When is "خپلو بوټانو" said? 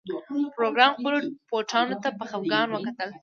0.97-1.95